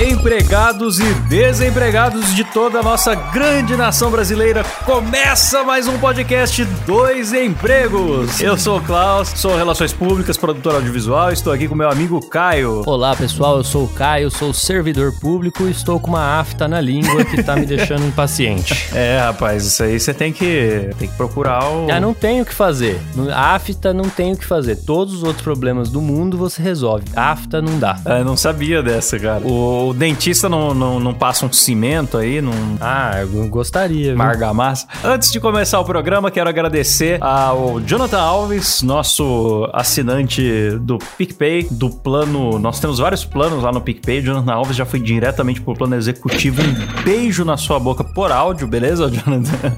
[0.00, 4.64] Empregados e desempregados de toda a nossa grande nação brasileira.
[4.84, 8.40] Começa mais um podcast Dois Empregos.
[8.40, 12.20] Eu sou o Klaus, sou Relações Públicas, produtor audiovisual, e estou aqui com meu amigo
[12.26, 12.82] Caio.
[12.86, 16.80] Olá pessoal, eu sou o Caio, sou servidor público e estou com uma afta na
[16.80, 18.90] língua que tá me deixando impaciente.
[19.02, 21.90] É, rapaz, isso aí você tem que, tem que procurar o.
[21.90, 23.00] Ah, não tem o que fazer.
[23.34, 24.76] Afta não tem o que fazer.
[24.76, 27.04] Todos os outros problemas do mundo você resolve.
[27.16, 27.98] Afta não dá.
[28.04, 29.40] Ah, Eu não sabia dessa, cara.
[29.44, 34.06] O, o dentista não, não, não passa um cimento aí, não Ah, eu gostaria.
[34.06, 34.14] viu?
[34.14, 34.86] uma argamassa.
[35.04, 41.90] Antes de começar o programa, quero agradecer ao Jonathan Alves, nosso assinante do PicPay, do
[41.90, 42.58] plano.
[42.58, 44.20] Nós temos vários planos lá no PicPay.
[44.20, 46.60] O Jonathan Alves já foi diretamente pro plano executivo.
[46.62, 49.76] Um beijo na sua boca por áudio, beleza, Jonathan?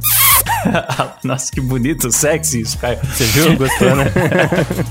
[1.23, 2.99] Nossa, que bonito, sexy isso, Caio.
[3.05, 3.57] Você viu?
[3.57, 4.07] Gostou, né?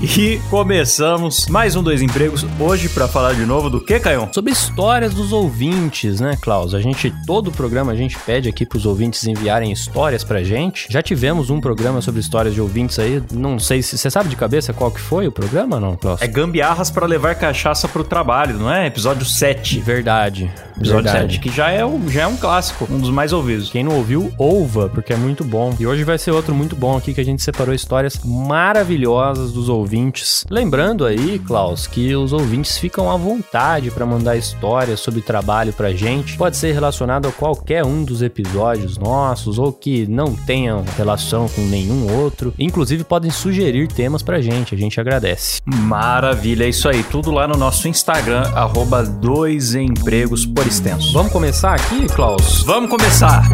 [0.16, 4.28] E começamos mais um Dois Empregos hoje pra falar de novo do que, Caio?
[4.32, 6.74] Sobre histórias dos ouvintes, né, Klaus?
[6.74, 10.86] A gente, todo programa, a gente pede aqui pros ouvintes enviarem histórias pra gente.
[10.90, 13.22] Já tivemos um programa sobre histórias de ouvintes aí.
[13.32, 16.20] Não sei se você sabe de cabeça qual que foi o programa, não, Klaus?
[16.22, 18.86] É gambiarras pra levar cachaça pro trabalho, não é?
[18.86, 19.80] Episódio 7.
[19.80, 20.50] Verdade.
[20.76, 21.34] Episódio verdade.
[21.34, 23.70] 7, que já é, o- já é um clássico, um dos mais ouvidos.
[23.70, 25.74] Quem não ouviu, ouva, porque é muito bom.
[25.78, 29.68] E hoje vai ser outro muito bom aqui que a gente separou histórias maravilhosas dos
[29.68, 30.44] ouvintes.
[30.50, 35.92] Lembrando aí, Klaus, que os ouvintes ficam à vontade para mandar histórias sobre trabalho pra
[35.92, 36.36] gente.
[36.36, 41.62] Pode ser relacionado a qualquer um dos episódios nossos ou que não tenham relação com
[41.62, 42.52] nenhum outro.
[42.58, 45.60] Inclusive podem sugerir temas pra gente, a gente agradece.
[45.64, 47.02] Maravilha, é isso aí.
[47.04, 51.12] Tudo lá no nosso Instagram, arroba dois empregos por extenso.
[51.12, 52.62] Vamos começar aqui, Klaus?
[52.64, 53.44] Vamos começar!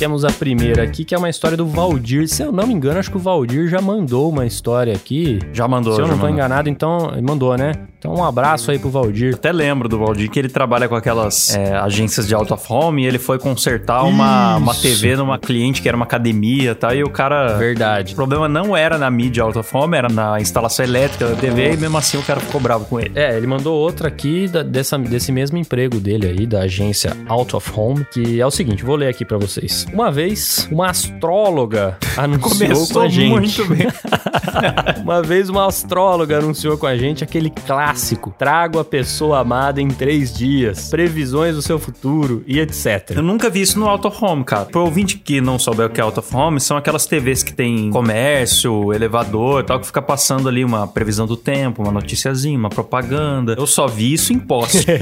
[0.00, 2.26] Temos a primeira aqui, que é uma história do Valdir.
[2.26, 5.38] Se eu não me engano, acho que o Valdir já mandou uma história aqui.
[5.52, 6.30] Já mandou, Se eu não tô mandou.
[6.30, 7.12] enganado, então.
[7.22, 7.72] Mandou, né?
[7.98, 9.34] Então, um abraço aí pro Valdir.
[9.34, 13.02] Até lembro do Valdir que ele trabalha com aquelas é, agências de out of home
[13.02, 14.74] e ele foi consertar uma, uma.
[14.74, 17.58] TV numa cliente que era uma academia e tal, e o cara...
[17.58, 18.14] Verdade.
[18.14, 21.74] O problema não era na mídia out of home, era na instalação elétrica da TV
[21.74, 23.12] e mesmo assim o cara ficou bravo com ele.
[23.14, 27.54] É, ele mandou outra aqui da- dessa, desse mesmo emprego dele aí, da agência Out
[27.54, 29.86] of Home, que é o seguinte, vou ler aqui pra vocês.
[29.92, 33.30] Uma vez, uma astróloga anunciou com Começou a gente.
[33.30, 33.88] muito bem.
[35.02, 39.88] Uma vez uma astróloga anunciou com a gente aquele clássico: trago a pessoa amada em
[39.88, 43.12] três dias, previsões do seu futuro e etc.
[43.16, 44.66] Eu nunca vi isso no Out of Home, cara.
[44.66, 47.52] Pro ouvinte que não souber o que é Out of Home, são aquelas TVs que
[47.52, 52.70] tem comércio, elevador tal, que fica passando ali uma previsão do tempo, uma noticiazinha, uma
[52.70, 53.54] propaganda.
[53.58, 54.86] Eu só vi isso em poste.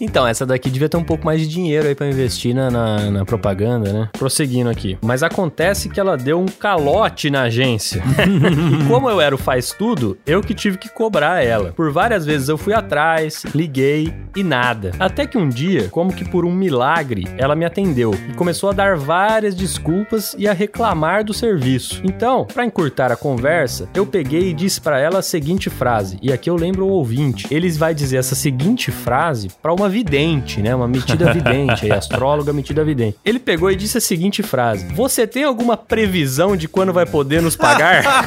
[0.00, 3.10] Então, essa daqui devia ter um pouco mais de dinheiro aí pra investir na, na,
[3.10, 4.08] na propaganda, né?
[4.24, 4.96] Prosseguindo aqui.
[5.02, 8.02] Mas acontece que ela deu um calote na agência.
[8.80, 11.72] e como eu era o faz tudo, eu que tive que cobrar ela.
[11.72, 14.92] Por várias vezes eu fui atrás, liguei e nada.
[14.98, 18.72] Até que um dia, como que por um milagre, ela me atendeu e começou a
[18.72, 22.00] dar várias desculpas e a reclamar do serviço.
[22.02, 26.32] Então, pra encurtar a conversa, eu peguei e disse pra ela a seguinte frase, e
[26.32, 27.46] aqui eu lembro o ouvinte.
[27.50, 30.74] Eles vai dizer essa seguinte frase pra uma vidente, né?
[30.74, 33.18] Uma metida vidente, aí, astróloga metida vidente.
[33.22, 37.42] Ele pegou e disse a seguinte frase: Você tem alguma previsão de quando vai poder
[37.42, 38.04] nos pagar?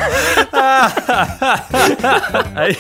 [2.56, 2.76] aí,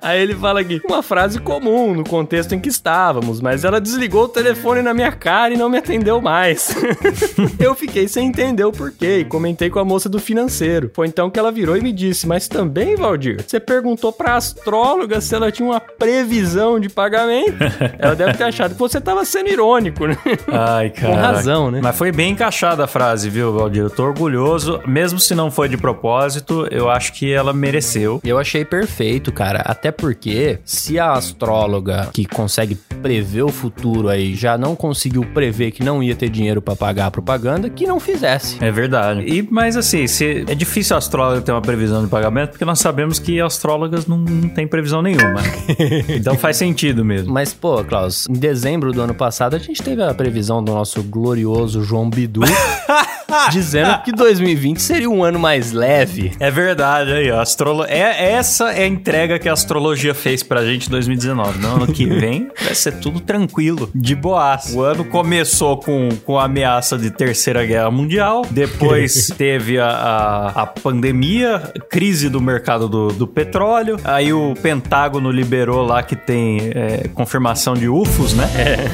[0.00, 4.24] aí ele fala aqui, uma frase comum no contexto em que estávamos, mas ela desligou
[4.24, 6.76] o telefone na minha cara e não me atendeu mais.
[7.58, 10.90] Eu fiquei sem entender o porquê e comentei com a moça do financeiro.
[10.94, 15.20] Foi então que ela virou e me disse: Mas também, Valdir, você perguntou pra astróloga
[15.20, 17.54] se ela tinha uma previsão de pagamento?
[17.98, 20.16] Ela deve ter achado que você tava sendo irônico, né?
[20.48, 21.14] Ai, cara.
[21.14, 21.80] Com razão, né?
[21.82, 23.84] Mas foi bem encaixada a frase, viu, Valdir?
[23.84, 24.80] Eu tô orgulhoso.
[24.86, 28.20] Mesmo se não foi de propósito, eu acho que ela mereceu.
[28.24, 29.60] Eu achei perfeito, cara.
[29.60, 35.70] Até porque, se a astróloga que consegue prever o futuro aí já não conseguiu prever
[35.70, 38.62] que não ia ter dinheiro pra pagar a propaganda, que não fizesse.
[38.62, 39.20] É verdade.
[39.20, 42.80] E, mas assim, se, é difícil a astróloga ter uma previsão de pagamento, porque nós
[42.80, 45.40] sabemos que astrólogas não, não têm previsão nenhuma.
[46.08, 47.32] então faz sentido mesmo.
[47.32, 51.00] Mas, pô, Klaus, em dezembro do ano passado a gente teve a previsão do nosso
[51.02, 52.40] glorioso João Bidu.
[53.50, 56.32] dizendo que 2020 seria um ano mais leve.
[56.38, 57.40] É verdade aí, ó.
[57.40, 57.84] Astrolo...
[57.84, 61.58] É, essa é a entrega que a astrologia fez pra gente em 2019.
[61.58, 64.72] No ano que vem vai ser tudo tranquilo, de boas.
[64.74, 70.62] O ano começou com, com a ameaça de terceira guerra mundial, depois teve a, a,
[70.62, 76.58] a, pandemia, crise do mercado do, do petróleo, aí o Pentágono liberou lá que tem
[76.74, 78.48] é, confirmação de UFOs, né?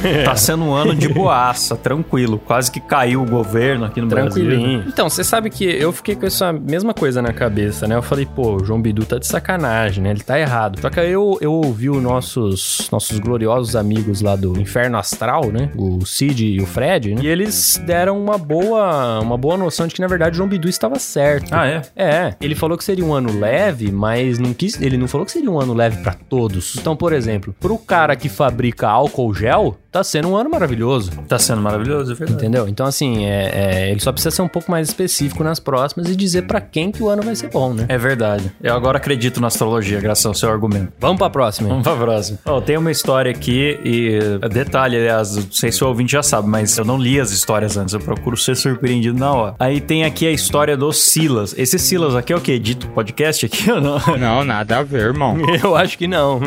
[0.05, 0.23] É.
[0.23, 2.39] Tá sendo um ano de boaça, tranquilo.
[2.39, 4.79] Quase que caiu o governo aqui no Tranquilinho.
[4.79, 4.93] Brasil.
[4.93, 7.95] Então, você sabe que eu fiquei com essa mesma coisa na cabeça, né?
[7.95, 10.11] Eu falei, pô, o João Bidu tá de sacanagem, né?
[10.11, 10.81] Ele tá errado.
[10.81, 15.47] Só que aí eu, eu ouvi os nossos, nossos gloriosos amigos lá do Inferno Astral,
[15.47, 15.71] né?
[15.77, 17.23] O Cid e o Fred, né?
[17.23, 20.69] E eles deram uma boa, uma boa noção de que, na verdade, o João Bidu
[20.69, 21.53] estava certo.
[21.53, 21.83] Ah, é?
[21.97, 22.35] É.
[22.41, 24.81] Ele falou que seria um ano leve, mas não quis.
[24.81, 26.77] Ele não falou que seria um ano leve para todos.
[26.77, 31.11] Então, por exemplo, pro cara que fabrica álcool gel, tá sendo um ano maravilhoso.
[31.29, 32.41] Tá sendo maravilhoso, é verdade.
[32.41, 32.69] Entendeu?
[32.69, 36.17] Então, assim, é, é, ele só precisa ser um pouco mais específico nas próximas e
[36.17, 37.87] dizer para quem que o ano vai ser bom, né?
[37.89, 38.53] É verdade.
[38.63, 40.93] Eu agora acredito na astrologia, graças ao seu argumento.
[40.99, 41.69] Vamos pra próxima.
[41.69, 42.39] Vamos pra próxima.
[42.45, 44.19] Oh, tem uma história aqui e...
[44.49, 47.77] Detalhe, aliás, não sei se o ouvinte já sabe, mas eu não li as histórias
[47.77, 47.93] antes.
[47.95, 49.55] Eu procuro ser surpreendido na hora.
[49.59, 51.55] Aí tem aqui a história do Silas.
[51.59, 52.59] Esse Silas aqui é o quê?
[52.59, 54.01] Dito podcast aqui ou não?
[54.21, 55.37] Não, nada a ver, irmão.
[55.63, 56.41] eu acho que não.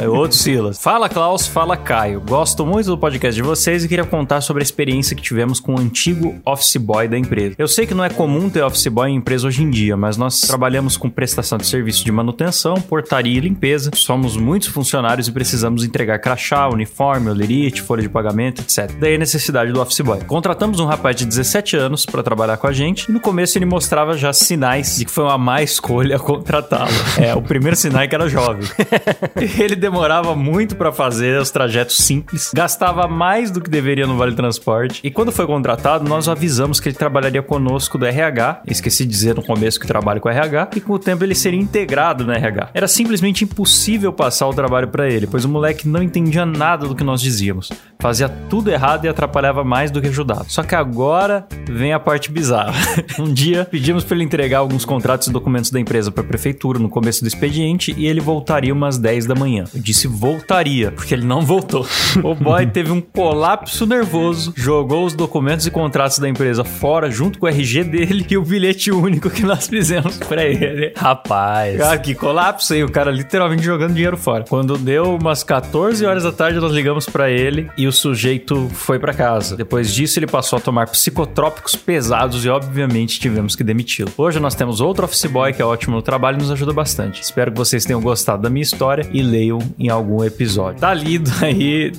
[0.00, 0.78] é outro Silas.
[0.80, 1.46] Fala, Klaus.
[1.46, 2.20] Fala, Caio.
[2.20, 5.74] Gosto muito do podcast de vocês e queria contar sobre a experiência que tivemos com
[5.74, 7.54] o antigo office boy da empresa.
[7.58, 10.16] Eu sei que não é comum ter office boy em empresa hoje em dia, mas
[10.16, 13.90] nós trabalhamos com prestação de serviço de manutenção, portaria e limpeza.
[13.94, 18.90] Somos muitos funcionários e precisamos entregar crachá, uniforme, olerite, folha de pagamento, etc.
[18.98, 20.24] Daí a necessidade do office boy.
[20.24, 23.66] Contratamos um rapaz de 17 anos para trabalhar com a gente e no começo ele
[23.66, 26.90] mostrava já sinais de que foi uma má escolha contratá-lo.
[27.18, 28.66] É, o primeiro sinal é que era jovem.
[29.60, 34.36] ele demorava muito para fazer os trajetos simples, gastava mais do que deveria no Vale
[34.36, 35.00] Transporte.
[35.02, 38.62] E quando foi contratado, nós avisamos que ele trabalharia conosco do RH.
[38.68, 40.70] Esqueci de dizer no começo que trabalha com RH.
[40.76, 42.70] E com o tempo ele seria integrado no RH.
[42.72, 46.94] Era simplesmente impossível passar o trabalho para ele, pois o moleque não entendia nada do
[46.94, 47.68] que nós dizíamos.
[47.98, 50.44] Fazia tudo errado e atrapalhava mais do que ajudava.
[50.46, 52.74] Só que agora vem a parte bizarra.
[53.18, 56.78] um dia pedimos para ele entregar alguns contratos e documentos da empresa para a prefeitura
[56.78, 59.64] no começo do expediente e ele voltaria umas 10 da manhã.
[59.74, 61.84] Eu disse voltaria, porque ele não voltou.
[62.22, 67.38] o boy teve um colapso nervoso, jogou os documentos e contratos da empresa fora junto
[67.38, 70.92] com o RG dele e o bilhete único que nós fizemos para ele.
[70.94, 71.78] Rapaz.
[71.78, 74.44] Cara, que colapso aí, o cara literalmente jogando dinheiro fora.
[74.46, 78.98] Quando deu umas 14 horas da tarde, nós ligamos para ele e o sujeito foi
[78.98, 79.56] para casa.
[79.56, 84.12] Depois disso, ele passou a tomar psicotrópicos pesados e, obviamente, tivemos que demiti-lo.
[84.18, 87.22] Hoje nós temos outro office boy que é ótimo no trabalho e nos ajuda bastante.
[87.22, 90.80] Espero que vocês tenham gostado da minha história e leiam em algum episódio.
[90.80, 91.90] Tá lido aí,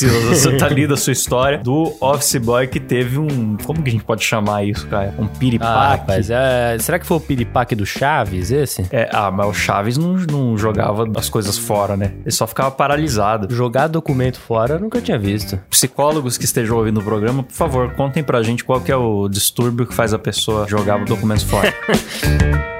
[0.00, 3.58] Silas, tá lida a sua história do office boy que teve um.
[3.58, 5.14] Como que a gente pode chamar isso, cara?
[5.18, 5.70] Um piripaque.
[5.70, 8.86] Ah, rapaz, é, será que foi o piripaque do Chaves esse?
[8.90, 12.12] É, ah, mas o Chaves não, não jogava as coisas fora, né?
[12.22, 13.54] Ele só ficava paralisado.
[13.54, 15.60] Jogar documento fora eu nunca tinha visto.
[15.68, 19.28] Psicólogos que estejam ouvindo o programa, por favor, contem pra gente qual que é o
[19.28, 21.74] distúrbio que faz a pessoa jogar documentos fora.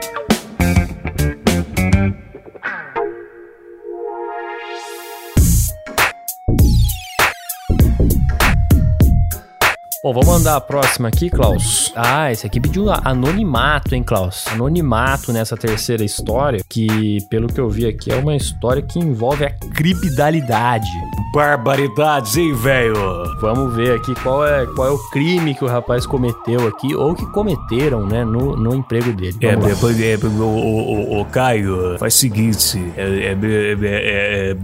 [10.03, 11.93] Bom, vamos mandar a próxima aqui, Klaus.
[11.95, 14.47] Ah, esse aqui pediu anonimato, hein, Klaus?
[14.47, 19.45] Anonimato nessa terceira história, que, pelo que eu vi aqui, é uma história que envolve
[19.45, 20.89] a cripidalidade.
[21.35, 22.95] Barbaridades, hein, velho?
[23.43, 27.15] Vamos ver aqui qual é, qual é o crime que o rapaz cometeu aqui, ou
[27.15, 29.37] que cometeram, né, no, no emprego dele.
[29.43, 34.55] É, depois, é, o, o, o, Caio, faz o seguinte, é, é,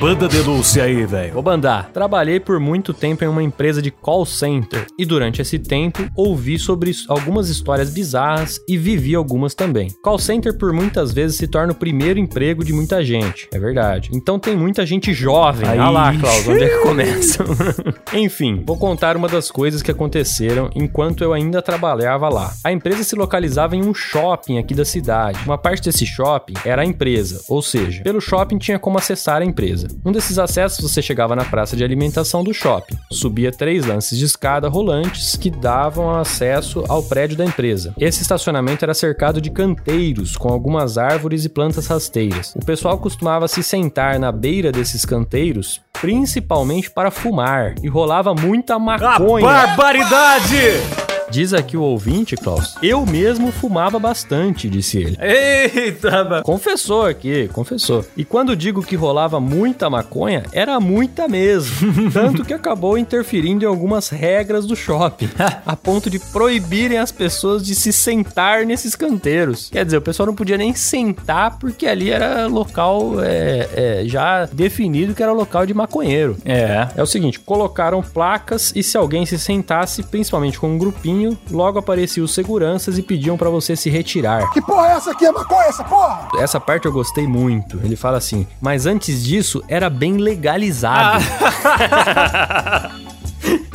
[0.00, 1.34] banda denúncia aí, velho.
[1.34, 1.90] Vou bandar.
[1.92, 6.56] Trabalhei por muito tempo em uma empresa de call center e durante esse tempo ouvi
[6.56, 9.88] sobre algumas histórias bizarras e vivi algumas também.
[10.04, 14.10] Call center por muitas vezes se torna o primeiro emprego de muita gente, é verdade.
[14.12, 15.68] Então tem muita gente jovem.
[15.68, 15.78] Aí.
[15.78, 17.44] Ah lá, Klaus, onde é que começa?
[18.14, 22.52] Enfim, vou contar uma das coisas que aconteceram enquanto eu ainda trabalhava lá.
[22.62, 25.40] A empresa se localizava em um shopping aqui da cidade.
[25.44, 29.44] Uma parte desse shopping era a empresa, ou seja, pelo shopping tinha como acessar a
[29.44, 29.88] empresa.
[30.04, 32.75] Um desses acessos você chegava na praça de alimentação do shopping.
[33.10, 37.94] Subia três lances de escada rolantes que davam acesso ao prédio da empresa.
[37.98, 42.54] Esse estacionamento era cercado de canteiros com algumas árvores e plantas rasteiras.
[42.56, 48.78] O pessoal costumava se sentar na beira desses canteiros principalmente para fumar e rolava muita
[48.78, 49.48] maconha.
[49.48, 51.05] A barbaridade!
[51.30, 55.18] Diz aqui o ouvinte, Klaus, eu mesmo fumava bastante, disse ele.
[55.20, 56.42] Eita, mano.
[56.42, 58.04] Confessou aqui, confessou.
[58.16, 62.10] E quando digo que rolava muita maconha, era muita mesmo.
[62.12, 65.28] Tanto que acabou interferindo em algumas regras do shopping,
[65.66, 69.68] a ponto de proibirem as pessoas de se sentar nesses canteiros.
[69.70, 74.46] Quer dizer, o pessoal não podia nem sentar porque ali era local é, é, já
[74.46, 76.36] definido que era local de maconheiro.
[76.44, 76.88] É.
[76.96, 81.15] É o seguinte, colocaram placas e se alguém se sentasse, principalmente com um grupinho,
[81.50, 84.50] logo apareciam os seguranças e pediam pra você se retirar.
[84.52, 85.24] Que porra é essa aqui?
[85.24, 86.28] É maconha essa porra?
[86.38, 87.78] Essa parte eu gostei muito.
[87.82, 91.24] Ele fala assim: "Mas antes disso era bem legalizado".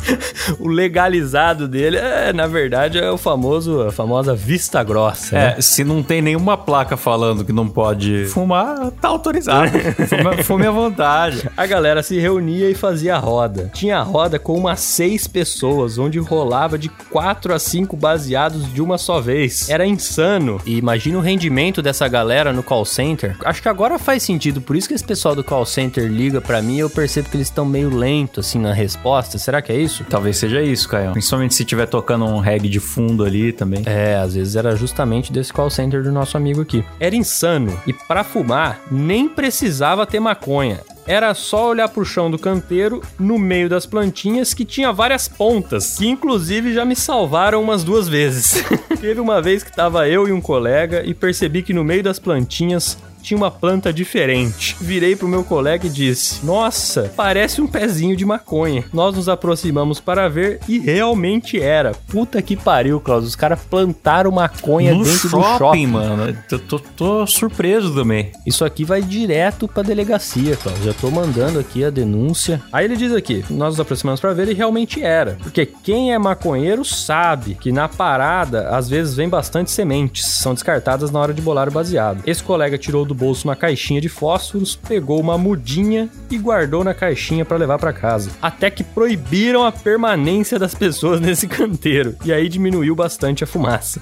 [0.60, 5.36] o legalizado dele é, na verdade, é o famoso, a famosa vista grossa.
[5.36, 5.56] né?
[5.58, 9.72] É, se não tem nenhuma placa falando que não pode fumar, tá autorizado.
[10.08, 11.50] Fume- Fume à vontade.
[11.56, 13.70] A galera se reunia e fazia roda.
[13.74, 18.98] Tinha roda com umas seis pessoas, onde rolava de quatro a cinco baseados de uma
[18.98, 19.70] só vez.
[19.70, 20.60] Era insano.
[20.66, 23.36] E imagina o rendimento dessa galera no call center.
[23.46, 26.62] Acho que agora faz sentido, por isso que esse pessoal do call center liga pra
[26.62, 29.38] mim e eu percebo que eles estão meio lento assim na resposta.
[29.38, 29.91] Será que é isso?
[30.10, 31.12] Talvez seja isso, Caio.
[31.12, 33.84] Principalmente se tiver tocando um reggae de fundo ali também.
[33.86, 36.84] É, às vezes era justamente desse call center do nosso amigo aqui.
[37.00, 37.78] Era insano.
[37.86, 40.80] E pra fumar, nem precisava ter maconha.
[41.08, 45.98] Era só olhar pro chão do canteiro, no meio das plantinhas, que tinha várias pontas,
[45.98, 48.64] que inclusive já me salvaram umas duas vezes.
[49.02, 52.20] Teve uma vez que tava eu e um colega e percebi que no meio das
[52.20, 54.76] plantinhas tinha uma planta diferente.
[54.80, 58.84] Virei pro meu colega e disse: Nossa, parece um pezinho de maconha.
[58.94, 61.94] Nós nos aproximamos para ver e realmente era.
[62.08, 63.26] Puta que pariu, Klaus.
[63.26, 65.88] Os caras plantaram maconha no dentro shopping, do shopping.
[65.88, 66.38] mano.
[66.52, 68.32] Eu tô, tô surpreso também.
[68.46, 70.80] Isso aqui vai direto pra delegacia, Klaus.
[70.84, 72.62] Já tô mandando aqui a denúncia.
[72.72, 75.38] Aí ele diz aqui: nós nos aproximamos pra ver e realmente era.
[75.42, 81.12] Porque quem é maconheiro sabe que na parada às vezes vem bastante sementes, são descartadas
[81.12, 82.24] na hora de bolar o baseado.
[82.26, 86.94] Esse colega tirou do bolso uma caixinha de fósforos, pegou uma mudinha e guardou na
[86.94, 88.32] caixinha pra levar pra casa.
[88.42, 92.16] Até que proibiram a permanência das pessoas nesse canteiro.
[92.24, 94.00] E aí diminuiu bastante a fumaça.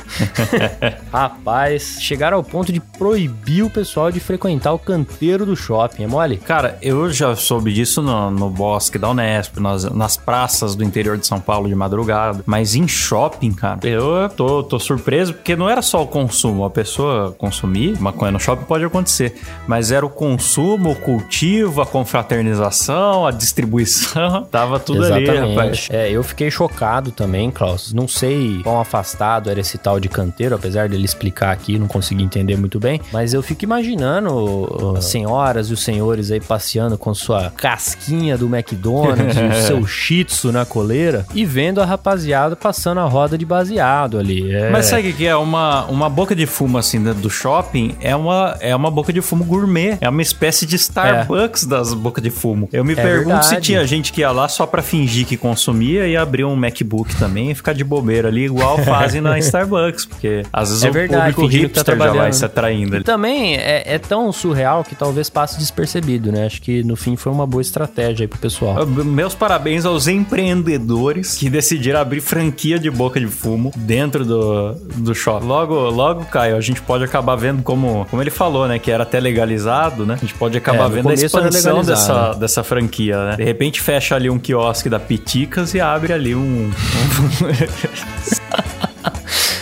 [1.12, 6.08] Rapaz, chegaram ao ponto de proibir o pessoal de frequentar o canteiro do shopping, é
[6.08, 6.38] mole?
[6.38, 11.18] Cara, eu já soube disso no, no bosque da Unesp, nas, nas praças do interior
[11.18, 12.44] de São Paulo de madrugada.
[12.46, 16.64] Mas em shopping, cara, eu tô, tô surpreso porque não era só o consumo.
[16.64, 18.99] A pessoa consumir maconha no shopping pode acontecer.
[19.68, 24.44] Mas era o consumo, o cultivo, a confraternização, a distribuição.
[24.52, 25.88] Tava tudo ali, rapaz.
[25.92, 27.94] É, eu fiquei chocado também, Klaus.
[27.94, 32.24] Não sei quão afastado era esse tal de canteiro, apesar dele explicar aqui, não consegui
[32.24, 33.00] entender muito bem.
[33.12, 38.46] Mas eu fico imaginando as senhoras e os senhores aí passeando com sua casquinha do
[38.48, 43.38] McDonald's e o seu shih tzu na coleira e vendo a rapaziada passando a roda
[43.38, 44.54] de baseado ali.
[44.54, 44.70] É...
[44.70, 45.36] Mas sabe o que é?
[45.36, 49.22] Uma, uma boca de fumo assim dentro do shopping é uma, é uma boca de
[49.22, 49.98] fumo gourmet.
[50.02, 52.70] É uma espécie de Starbucks das bocas de fumo.
[52.72, 53.66] Eu me pergunto se verdade.
[53.66, 57.52] tinha gente que ia lá só pra fingir que consumia e abrir um MacBook também
[57.52, 60.06] e ficar de bobeira ali, igual fazem na Starbucks.
[60.06, 63.04] Porque às vezes É o verdade, público tá hipster já vai se atraindo E ali.
[63.04, 66.46] também é, é tão surreal que talvez passe despercebido, né?
[66.46, 68.86] Acho que no fim foi uma boa estratégia aí pro pessoal.
[68.86, 75.14] Meus parabéns aos empreendedores que decidiram abrir franquia de boca de fumo dentro do, do
[75.16, 75.46] shopping.
[75.46, 78.79] Logo, logo, Caio, a gente pode acabar vendo como, como ele falou, né?
[78.82, 80.14] Que era até legalizado, né?
[80.16, 83.36] A gente pode acabar É, vendo a expansão dessa, dessa franquia, né?
[83.36, 86.72] De repente fecha ali um quiosque da Piticas e abre ali um.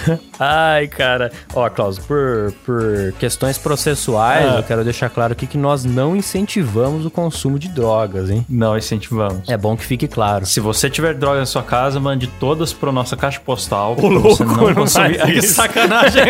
[0.40, 1.32] Ai, cara.
[1.54, 4.58] Ó, Klaus, por, por questões processuais, Ah.
[4.58, 8.46] eu quero deixar claro aqui que nós não incentivamos o consumo de drogas, hein?
[8.50, 9.48] Não incentivamos.
[9.50, 10.46] É bom que fique claro.
[10.46, 13.96] Se você tiver droga na sua casa, mande todas pra nossa caixa postal.
[13.96, 15.22] pra louco, você não não consumir.
[15.26, 16.24] Que sacanagem.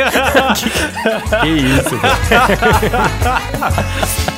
[1.41, 2.17] Que isso, cara.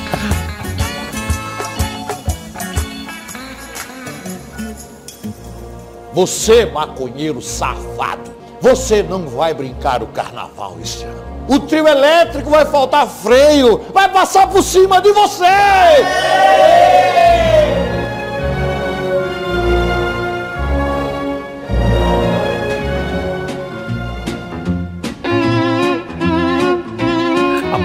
[6.12, 8.29] Você, maconheiro safado,
[8.60, 11.24] você não vai brincar o carnaval este ano.
[11.48, 15.46] O trio elétrico vai faltar freio, vai passar por cima de você!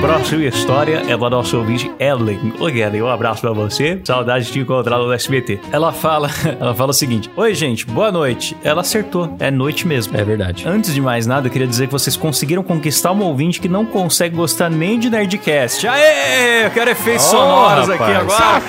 [0.05, 2.53] Próxima história é da nossa ouvinte Ellen.
[2.59, 3.99] Oi, Ellen, um abraço pra você.
[4.03, 5.59] Saudade de te encontrar no SBT.
[5.71, 6.29] Ela fala,
[6.61, 8.55] ela fala o seguinte: Oi, gente, boa noite.
[8.63, 10.15] Ela acertou, é noite mesmo.
[10.15, 10.63] É verdade.
[10.67, 13.85] Antes de mais nada, eu queria dizer que vocês conseguiram conquistar um ouvinte que não
[13.85, 15.87] consegue gostar nem de Nerdcast.
[15.87, 16.65] Aê!
[16.67, 18.33] Eu quero efeitos Oh, sonoros aqui rapaz.
[18.33, 18.61] agora.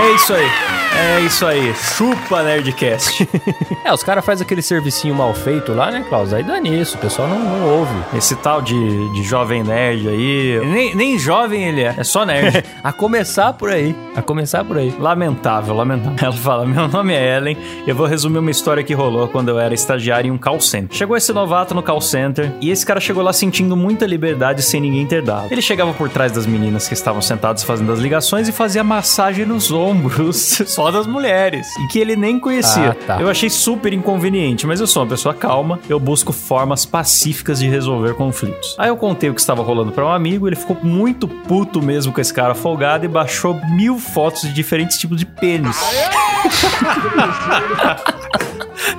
[0.00, 0.77] É isso aí.
[0.96, 3.28] É isso aí, chupa Nerdcast.
[3.84, 6.34] É, os caras fazem aquele servicinho mal feito lá, né, Klaus?
[6.34, 7.94] Aí dá nisso, o pessoal não, não ouve.
[8.14, 8.74] Esse tal de,
[9.14, 10.60] de jovem nerd aí.
[10.66, 12.64] Nem, nem jovem ele é, é só nerd.
[12.84, 14.94] A começar por aí, a começar por aí.
[14.98, 16.18] Lamentável, lamentável.
[16.20, 19.58] Ela fala: Meu nome é Ellen, eu vou resumir uma história que rolou quando eu
[19.58, 20.96] era estagiário em um call center.
[20.96, 24.80] Chegou esse novato no call center e esse cara chegou lá sentindo muita liberdade sem
[24.80, 25.48] ninguém ter dado.
[25.50, 29.46] Ele chegava por trás das meninas que estavam sentadas fazendo as ligações e fazia massagem
[29.46, 32.90] nos ombros, só das mulheres, e que ele nem conhecia.
[32.90, 33.20] Ah, tá.
[33.20, 37.68] Eu achei super inconveniente, mas eu sou uma pessoa calma, eu busco formas pacíficas de
[37.68, 38.76] resolver conflitos.
[38.78, 42.12] Aí eu contei o que estava rolando para um amigo, ele ficou muito puto mesmo
[42.12, 45.76] com esse cara folgado e baixou mil fotos de diferentes tipos de pênis.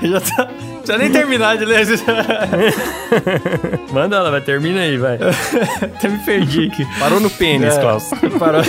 [0.03, 0.50] Já tá.
[0.86, 1.88] Já nem terminar de ler.
[3.93, 5.15] Manda ela, vai, termina aí, vai.
[5.81, 6.86] Até me perdi aqui.
[7.00, 7.79] Parou no pênis, É.
[7.79, 8.09] Klaus.
[8.38, 8.62] Parou.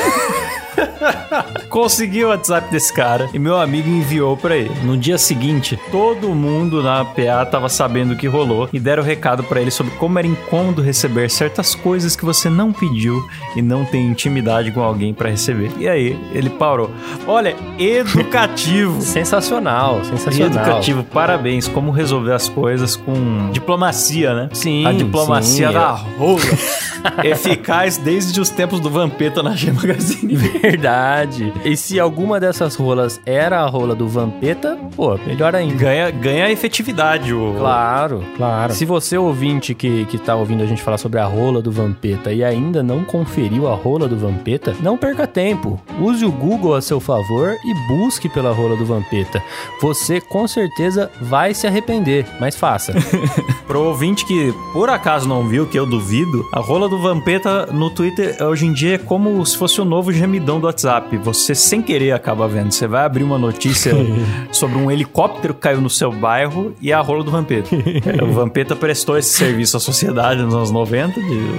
[1.69, 4.75] Consegui o WhatsApp desse cara e meu amigo enviou pra ele.
[4.83, 9.43] No dia seguinte, todo mundo na PA tava sabendo o que rolou e deram recado
[9.45, 13.23] pra ele sobre como era incômodo receber certas coisas que você não pediu
[13.55, 15.71] e não tem intimidade com alguém pra receber.
[15.79, 16.91] E aí, ele parou.
[17.27, 19.01] Olha, educativo.
[19.01, 20.49] Sensacional, sensacional.
[20.49, 21.69] Educativo, parabéns.
[21.69, 24.49] Como resolver as coisas com diplomacia, né?
[24.53, 26.19] Sim, A diplomacia sim, da é.
[26.19, 26.41] rola.
[27.25, 30.37] Eficaz desde os tempos do Vampeta na G Magazine.
[30.71, 31.53] Verdade.
[31.65, 35.75] E se alguma dessas rolas era a rola do Vampeta, pô, melhor ainda.
[35.75, 37.55] Ganha, ganha efetividade o.
[37.59, 38.73] Claro, claro.
[38.73, 42.33] Se você ouvinte que, que tá ouvindo a gente falar sobre a rola do Vampeta
[42.33, 45.81] e ainda não conferiu a rola do Vampeta, não perca tempo.
[45.99, 49.43] Use o Google a seu favor e busque pela rola do Vampeta.
[49.83, 52.93] Você com certeza vai se arrepender, mas faça.
[53.67, 57.91] Pro ouvinte que por acaso não viu, que eu duvido, a rola do Vampeta no
[57.91, 61.17] Twitter hoje em dia é como se fosse o novo gemidão do WhatsApp.
[61.19, 62.71] Você sem querer acaba vendo.
[62.71, 63.93] Você vai abrir uma notícia
[64.52, 67.71] sobre um helicóptero que caiu no seu bairro e é a rola do Vampeta.
[68.23, 71.50] o Vampeta prestou esse serviço à sociedade nos anos 90 de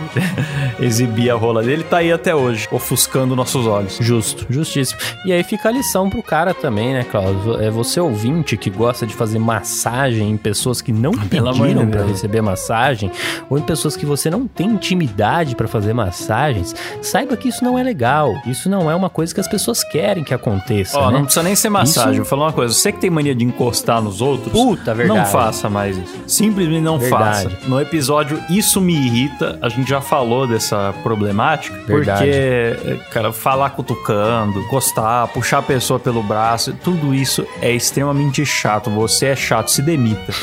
[0.85, 1.83] exibir a rola dele.
[1.83, 3.97] Tá aí até hoje, ofuscando nossos olhos.
[3.99, 4.99] Justo, justíssimo.
[5.25, 7.61] E aí fica a lição pro cara também, né, Cláudio?
[7.61, 11.87] É você ouvinte que gosta de fazer massagem em pessoas que não amor de pediram
[11.87, 12.11] pra Deus.
[12.11, 13.11] receber massagem,
[13.49, 17.77] ou em pessoas que você não tem intimidade pra fazer massagens, saiba que isso não
[17.77, 18.33] é legal.
[18.45, 21.17] Isso não é uma coisa que as pessoas querem que aconteça, Ó, né?
[21.17, 22.11] não precisa nem ser massagem.
[22.13, 22.73] Isso- Vou falar uma coisa.
[22.73, 25.19] Você que tem mania de encostar nos outros, Puta, verdade.
[25.19, 26.13] não faça mais isso.
[26.27, 27.43] Simplesmente não Verdade.
[27.55, 27.67] faça.
[27.67, 31.77] No episódio Isso Me Irrita, a gente já falou dessa problemática.
[31.85, 32.25] Verdade.
[32.25, 38.89] Porque, cara, falar cutucando, encostar, puxar a pessoa pelo braço, tudo isso é extremamente chato.
[38.89, 40.31] Você é chato, se demita.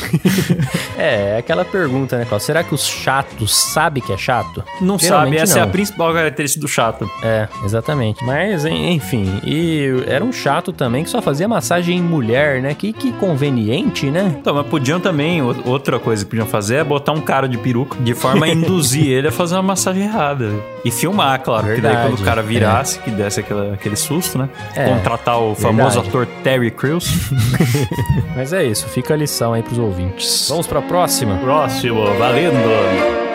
[0.97, 2.45] É, é aquela pergunta, né, Cláudio?
[2.47, 4.65] Será que os chatos sabem que é chato?
[4.81, 5.73] Não sabe, Geralmente essa é a não.
[5.73, 7.09] principal característica do chato.
[7.23, 8.25] É, exatamente.
[8.29, 12.75] Mas, en- enfim, e era um chato também que só fazia massagem em mulher, né?
[12.75, 14.37] Que, que conveniente, né?
[14.41, 17.97] Então, mas podiam também, outra coisa que podiam fazer é botar um cara de peruca
[18.01, 20.51] de forma a induzir ele a fazer uma massagem errada.
[20.85, 21.67] E filmar, claro.
[21.67, 24.49] que daí Verdade, quando o cara virasse, que desse aquela- aquele susto, né?
[24.77, 26.09] É, Contratar o famoso verdade.
[26.09, 27.31] ator Terry Crews.
[28.37, 30.47] Mas é isso, fica a lição aí pros ouvintes.
[30.49, 31.37] Vamos pra próxima?
[31.39, 33.28] Próximo, valendo!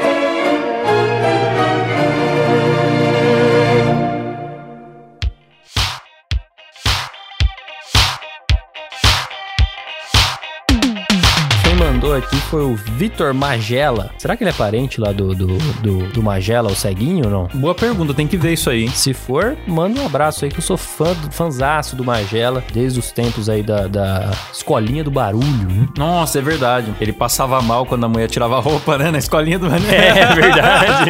[12.53, 14.11] Foi o Vitor Magela.
[14.15, 17.47] Será que ele é parente lá do, do, do, do Magela, o ceguinho ou não?
[17.59, 18.87] Boa pergunta, tem que ver isso aí.
[18.89, 22.99] Se for, manda um abraço aí que eu sou fã, do- fãzaço do Magela, desde
[22.99, 25.87] os tempos aí da, da escolinha do barulho, né?
[25.97, 26.93] Nossa, é verdade.
[27.01, 29.09] Ele passava mal quando a mulher tirava a roupa, né?
[29.09, 31.09] Na escolinha do É verdade.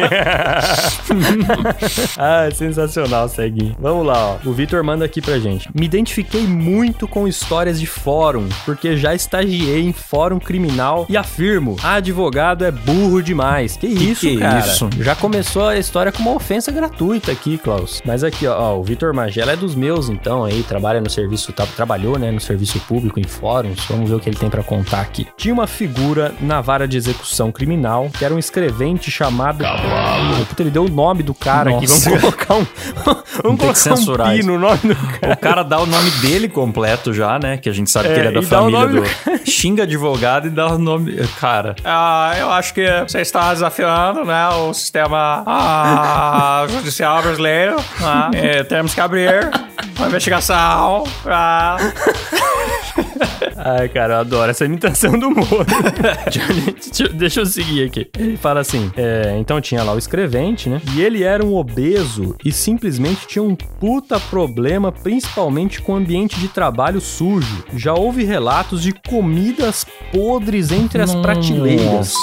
[2.16, 3.76] ah, sensacional, Ceguinho.
[3.78, 4.48] Vamos lá, ó.
[4.48, 5.68] O Vitor manda aqui pra gente.
[5.74, 11.76] Me identifiquei muito com histórias de fórum, porque já estagiei em fórum criminal e afirmo,
[11.82, 13.76] advogado é burro demais.
[13.76, 14.58] Que, isso, que é cara?
[14.60, 14.88] isso?
[15.00, 18.00] Já começou a história com uma ofensa gratuita aqui, Klaus.
[18.04, 21.52] Mas aqui, ó, ó, o Vitor Magela é dos meus, então, aí, trabalha no serviço,
[21.52, 23.84] tá- trabalhou, né, no serviço público em fóruns.
[23.88, 25.26] Vamos ver o que ele tem pra contar aqui.
[25.36, 29.64] Tinha uma figura na vara de execução criminal, que era um escrevente chamado...
[30.48, 32.20] Puta, ele deu o nome do cara aqui, vamos Nossa.
[32.20, 32.66] colocar um...
[33.42, 35.32] vamos que colocar censurar um pi no nome do cara.
[35.32, 37.56] O cara dá o nome dele completo já, né?
[37.56, 39.50] Que a gente sabe É, que ele é da família nome do.
[39.50, 41.13] Xinga advogado e dá o nome.
[41.40, 41.74] Cara.
[41.84, 44.48] Ah, eu acho que você está desafiando, né?
[44.48, 47.76] O sistema ah, judicial brasileiro.
[48.32, 48.64] né?
[48.64, 49.50] Temos que abrir
[49.98, 51.76] uma investigação pra.
[53.56, 55.64] Ai, cara, eu adoro essa imitação do Moro.
[56.82, 58.08] deixa, deixa eu seguir aqui.
[58.18, 60.80] Ele fala assim: é, então tinha lá o escrevente, né?
[60.94, 66.38] E ele era um obeso e simplesmente tinha um puta problema, principalmente com o ambiente
[66.38, 67.64] de trabalho sujo.
[67.74, 72.14] Já houve relatos de comidas podres entre as prateleiras.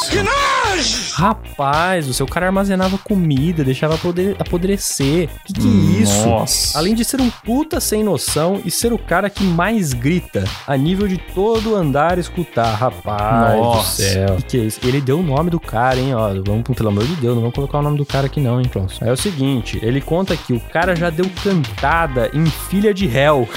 [1.13, 5.29] Rapaz, o seu cara armazenava comida, deixava apodre- apodrecer.
[5.45, 6.27] Que que é isso?
[6.27, 6.77] Nossa.
[6.77, 10.75] Além de ser um puta sem noção e ser o cara que mais grita a
[10.77, 12.73] nível de todo andar escutar.
[12.75, 14.01] Rapaz Nossa.
[14.03, 14.35] do céu.
[14.37, 14.79] Que que é isso?
[14.83, 16.13] Ele deu o nome do cara, hein?
[16.15, 18.59] Ó, vamos, pelo amor de Deus, não vamos colocar o nome do cara aqui não,
[18.59, 18.97] hein, Clons?
[19.01, 23.47] É o seguinte, ele conta que o cara já deu cantada em filha de réu.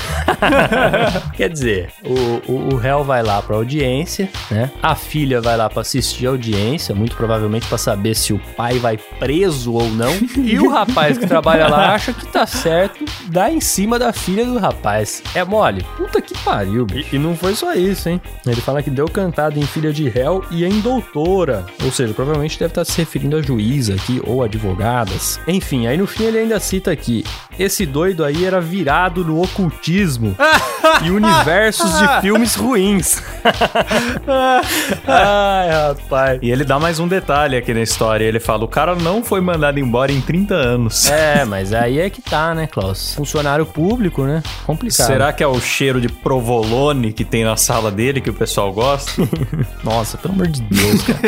[1.35, 4.71] Quer dizer, o, o, o réu vai lá pra audiência, né?
[4.83, 8.79] A filha vai lá pra assistir a audiência, muito provavelmente pra saber se o pai
[8.79, 10.15] vai preso ou não.
[10.45, 14.45] E o rapaz que trabalha lá acha que tá certo, dá em cima da filha
[14.45, 15.23] do rapaz.
[15.35, 15.83] É mole?
[15.97, 17.15] Puta que pariu, bicho.
[17.15, 18.21] E, e não foi só isso, hein?
[18.47, 21.65] Ele fala que deu cantada em filha de réu e em doutora.
[21.83, 25.41] Ou seja, provavelmente deve estar se referindo a juíza aqui ou advogadas.
[25.49, 27.25] Enfim, aí no fim ele ainda cita aqui:
[27.59, 30.37] esse doido aí era virado no ocultismo
[31.03, 33.23] e universos de filmes ruins.
[35.07, 36.39] Ai, rapaz.
[36.43, 38.25] E ele dá mais um detalhe aqui na história.
[38.25, 41.11] Ele fala: o cara não foi mandado embora em 30 anos.
[41.11, 43.15] É, mas aí é que tá, né, Klaus?
[43.15, 44.43] Funcionário público, né?
[44.67, 45.07] Complicado.
[45.07, 48.73] Será que é o cheiro de provolone que tem na sala dele que o pessoal
[48.73, 49.23] gosta?
[49.83, 51.21] Nossa, pelo amor de Deus, cara.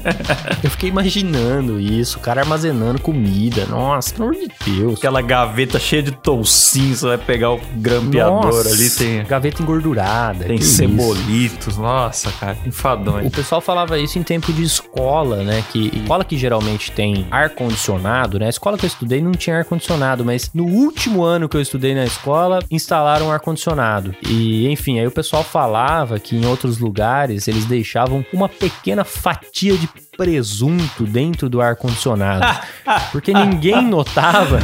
[0.62, 3.66] Eu fiquei imaginando isso, o cara armazenando comida.
[3.66, 4.98] Nossa, pelo amor de Deus.
[4.98, 10.44] Aquela gaveta cheia de toucinho, você vai pegar o grampeador Nossa, ali, tem, gaveta engordurada.
[10.44, 10.76] tem que isso.
[10.76, 11.76] cebolitos.
[11.76, 13.26] Nossa, cara, enfadonho.
[13.26, 14.99] O pessoal falava isso em tempo de escola,
[15.36, 15.64] né?
[15.70, 18.46] Que escola que geralmente tem ar condicionado, né?
[18.46, 21.60] A escola que eu estudei não tinha ar condicionado, mas no último ano que eu
[21.60, 24.14] estudei na escola instalaram ar condicionado.
[24.28, 29.76] E enfim, aí o pessoal falava que em outros lugares eles deixavam uma pequena fatia
[29.76, 32.44] de presunto dentro do ar condicionado,
[33.10, 34.58] porque ninguém notava.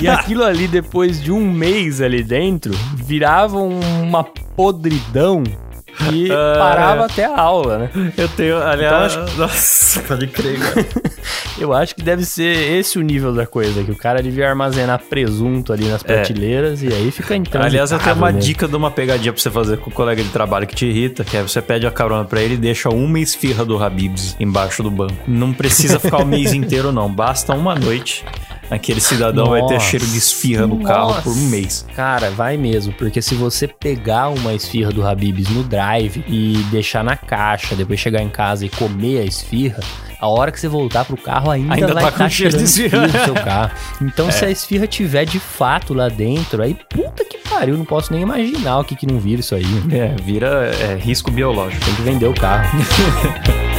[0.00, 5.44] E aquilo ali depois de um mês ali dentro virava uma podridão
[6.12, 8.12] e parava até a aula, né?
[8.16, 9.12] Eu tenho, aliás.
[9.14, 10.86] Então, Nossa, pode crer, cara.
[11.58, 14.98] Eu acho que deve ser esse o nível da coisa, que o cara devia armazenar
[15.10, 17.60] presunto ali nas prateleiras e aí fica então.
[17.60, 20.30] Aliás, eu tenho uma dica de uma pegadinha pra você fazer com o colega de
[20.30, 23.18] trabalho que te irrita, que é você pede a carona pra ele e deixa uma
[23.18, 25.14] esfirra do Habibs embaixo do banco.
[25.26, 27.12] Não precisa ficar o mês inteiro, não.
[27.12, 28.24] Basta uma noite.
[28.70, 29.86] Aquele cidadão vai ter Nossa.
[29.90, 31.50] cheiro de esfirra no carro por um Nossa.
[31.50, 31.86] mês.
[31.94, 37.02] Cara, vai mesmo, porque se você pegar uma esfirra do Habibs no drive e deixar
[37.02, 39.80] na caixa, depois chegar em casa e comer a esfirra,
[40.20, 42.64] a hora que você voltar pro carro ainda, Ainda vai tá estar com cheiro de
[42.64, 43.72] esfirra no seu carro.
[44.02, 48.12] Então, se a esfirra tiver de fato lá dentro, aí puta que pariu, não posso
[48.12, 49.64] nem imaginar o que que não vira isso aí.
[49.90, 51.84] É, vira é, risco biológico.
[51.84, 52.68] Tem que vender o carro.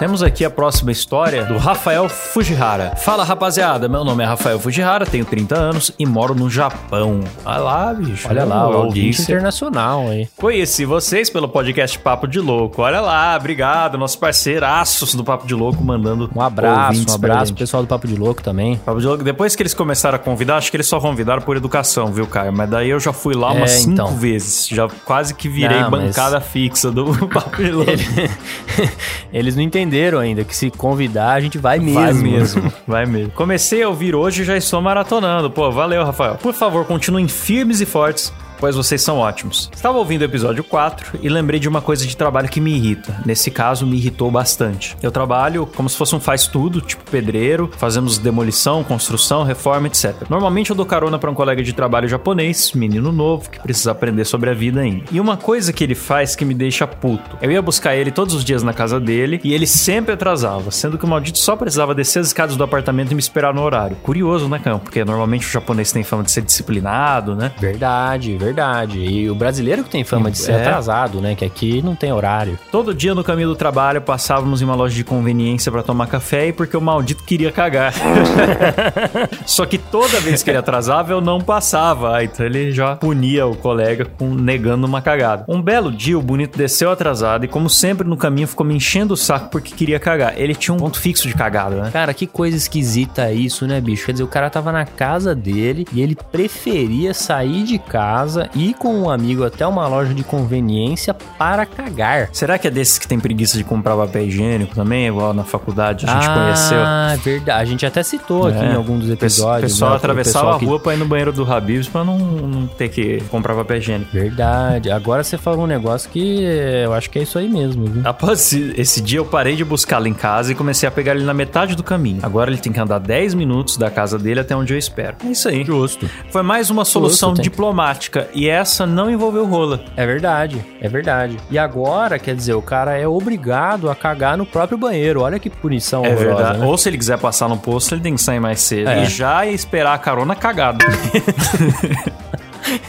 [0.00, 2.96] Temos aqui a próxima história do Rafael Fujihara.
[2.96, 7.20] Fala rapaziada, meu nome é Rafael Fujihara, tenho 30 anos e moro no Japão.
[7.44, 8.26] Olha lá, bicho.
[8.26, 9.24] Olha lá, o audiência.
[9.24, 10.26] internacional aí.
[10.38, 12.80] Conheci vocês pelo podcast Papo de Louco.
[12.80, 17.82] Olha lá, obrigado, nossos parceiraços do Papo de Louco mandando Um abraço, um abraço pessoal
[17.82, 18.76] do Papo de Louco também.
[18.78, 21.58] Papo de Louco, depois que eles começaram a convidar, acho que eles só convidaram por
[21.58, 22.54] educação, viu, Caio?
[22.54, 24.16] Mas daí eu já fui lá umas É, cinco então.
[24.16, 24.66] vezes.
[24.66, 27.92] Já quase que virei Não, mas- bancada fixa do Papo de Louco.
[29.30, 32.00] Eles não entenderam ainda que se convidar a gente vai mesmo.
[32.00, 33.30] Vai mesmo, vai mesmo.
[33.32, 35.50] Comecei a ouvir hoje e já estou maratonando.
[35.50, 36.36] Pô, valeu, Rafael.
[36.36, 39.70] Por favor, continuem firmes e fortes, pois vocês são ótimos.
[39.74, 43.16] Estava ouvindo o episódio 4 e lembrei de uma coisa de trabalho que me irrita.
[43.24, 44.96] Nesse caso, me irritou bastante.
[45.02, 50.14] Eu trabalho como se fosse um faz-tudo, tipo pedreiro, fazemos demolição, construção, reforma, etc.
[50.28, 54.26] Normalmente eu dou carona para um colega de trabalho japonês, menino novo, que precisa aprender
[54.26, 55.04] sobre a vida ainda.
[55.10, 57.38] E uma coisa que ele faz que me deixa puto.
[57.40, 60.98] Eu ia buscar ele todos os dias na casa dele e ele sempre atrasava, sendo
[60.98, 63.96] que o maldito só precisava descer as escadas do apartamento e me esperar no horário.
[64.02, 64.78] Curioso, né, Cão?
[64.78, 67.52] Porque normalmente o japonês tem fama de ser disciplinado, né?
[67.58, 68.49] Verdade, verdade.
[68.98, 70.60] E o brasileiro que tem fama de ser É.
[70.60, 71.34] atrasado, né?
[71.34, 72.58] Que aqui não tem horário.
[72.70, 76.48] Todo dia no caminho do trabalho passávamos em uma loja de conveniência pra tomar café
[76.48, 77.92] e porque o maldito queria cagar.
[79.46, 83.46] Só que toda vez que ele atrasava eu não passava, Ah, então ele já punia
[83.46, 85.44] o colega com negando uma cagada.
[85.48, 89.14] Um belo dia o bonito desceu atrasado e como sempre no caminho ficou me enchendo
[89.14, 90.34] o saco porque queria cagar.
[90.36, 91.90] Ele tinha um ponto fixo de cagada, né?
[91.92, 94.06] Cara, que coisa esquisita isso, né, bicho?
[94.06, 98.50] Quer dizer, o cara tava na casa dele e ele preferia sair de casa casa,
[98.54, 102.28] ir com um amigo até uma loja de conveniência para cagar.
[102.32, 106.06] Será que é desses que tem preguiça de comprar papel higiênico também, igual na faculdade
[106.08, 106.78] a gente conheceu?
[106.80, 107.60] Ah, verdade.
[107.60, 108.72] A gente até citou aqui É.
[108.72, 109.72] em algum dos O episódios.
[109.72, 112.04] pessoal né, o atravessava pessoal a que- rua pra ir no banheiro do Habibs pra
[112.04, 114.10] não, não ter que comprar papel higiênico.
[114.12, 114.90] Verdade.
[114.90, 118.02] Agora você falou um negócio que eh, eu acho que é isso aí mesmo, viu?
[118.04, 121.34] Após esse dia, eu parei de buscá-lo em casa e comecei a pegar ele na
[121.34, 122.18] metade do caminho.
[122.22, 125.16] Agora ele tem que andar 10 minutos da casa dele até onde eu espero.
[125.24, 125.64] É isso aí.
[125.64, 126.08] Justo.
[126.30, 127.42] Foi mais uma solução tem.
[127.42, 129.80] diplomática e essa não envolveu rola.
[129.96, 131.36] É verdade, é verdade.
[131.50, 135.20] E agora, quer dizer, o cara é obrigado a cagar no próprio banheiro.
[135.22, 136.58] Olha que punição É horrorosa, verdade.
[136.58, 136.66] né?
[136.66, 138.88] Ou se ele quiser passar no posto, ele tem que sair mais cedo.
[138.90, 139.02] É.
[139.02, 140.84] E já esperar a carona cagado.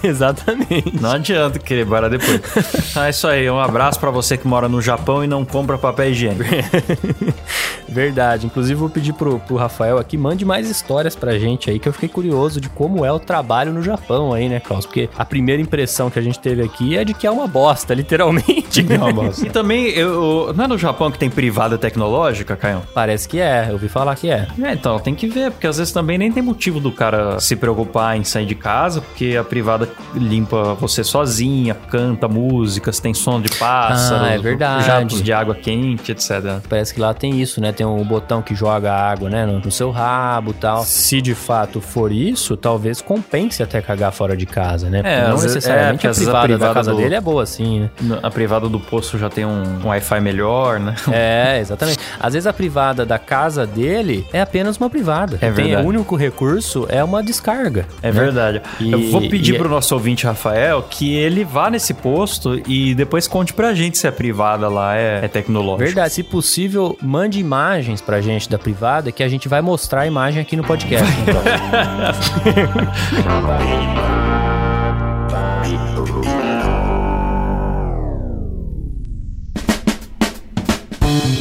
[0.04, 1.02] Exatamente.
[1.02, 2.42] Não adianta querer parar depois.
[2.96, 3.50] Ah, é isso aí.
[3.50, 6.44] Um abraço pra você que mora no Japão e não compra papel higiênico.
[7.92, 8.46] Verdade.
[8.48, 11.94] Inclusive, vou pedir pro, pro Rafael aqui, mande mais histórias pra gente aí, que eu
[11.94, 14.86] fiquei curioso de como é o trabalho no Japão aí, né, Klaus?
[14.86, 17.94] Porque a primeira impressão que a gente teve aqui é de que é uma bosta,
[17.96, 18.86] literalmente.
[18.90, 19.46] É uma bosta.
[19.46, 22.82] E também, eu, não é no Japão que tem privada tecnológica, Caio?
[22.94, 24.48] Parece que é, eu ouvi falar que é.
[24.62, 27.56] É, então, tem que ver, porque às vezes também nem tem motivo do cara se
[27.56, 33.42] preocupar em sair de casa, porque a privada limpa você sozinha, canta músicas, tem som
[33.42, 34.86] de pássaro, Ah, é verdade.
[34.86, 36.62] jatos de água quente, etc.
[36.70, 37.72] Parece que lá tem isso, né?
[37.82, 39.44] Tem um botão que joga água, né?
[39.44, 40.84] No, no seu rabo tal.
[40.84, 45.02] Se de fato for isso, talvez compense até cagar fora de casa, né?
[45.04, 47.22] É, não é, necessariamente porque a, vezes a privada da privada casa do- dele é
[47.22, 48.20] boa assim, né?
[48.22, 50.94] A privada do poço já tem um, um Wi-Fi melhor, né?
[51.12, 51.98] É, exatamente.
[52.20, 55.38] Às vezes a privada da casa dele é apenas uma privada.
[55.42, 55.84] É Tem, verdade.
[55.86, 57.88] o único recurso é uma descarga.
[58.04, 58.22] É né?
[58.22, 58.62] verdade.
[58.80, 62.94] E- eu vou pedir e- pro nosso ouvinte Rafael que ele vá nesse posto e
[62.94, 65.86] depois conte pra gente se a privada lá é, é tecnológica.
[65.86, 67.40] Verdade, se possível, mande
[67.72, 71.08] imagens pra gente da privada que a gente vai mostrar a imagem aqui no podcast.
[71.22, 71.42] então.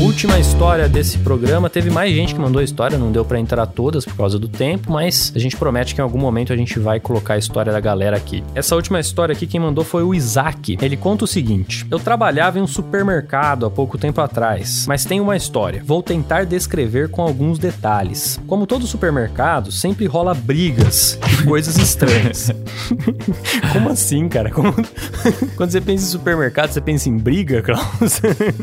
[0.01, 1.69] Última história desse programa.
[1.69, 4.91] Teve mais gente que mandou história, não deu pra entrar todas por causa do tempo,
[4.91, 7.81] mas a gente promete que em algum momento a gente vai colocar a história da
[7.81, 8.43] galera aqui.
[8.55, 10.79] Essa última história aqui quem mandou foi o Isaac.
[10.81, 15.21] Ele conta o seguinte: Eu trabalhava em um supermercado há pouco tempo atrás, mas tem
[15.21, 15.83] uma história.
[15.85, 18.41] Vou tentar descrever com alguns detalhes.
[18.47, 22.51] Como todo supermercado, sempre rola brigas e coisas estranhas.
[23.73, 24.51] Como assim, cara?
[24.51, 24.73] Como-
[25.57, 28.21] Quando você pensa em supermercado, você pensa em briga, Klaus?